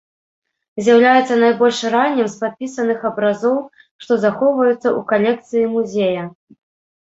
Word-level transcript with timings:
З'яўляецца 0.85 1.35
найбольш 1.43 1.81
раннім 1.95 2.27
з 2.35 2.39
падпісаных 2.41 2.99
абразоў, 3.11 3.57
што 4.05 4.13
захоўваюцца 4.25 4.77
ў 4.97 5.01
калекцыі 5.13 5.69
музея. 5.77 6.23